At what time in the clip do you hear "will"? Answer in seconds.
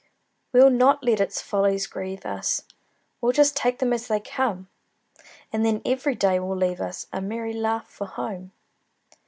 6.39-6.57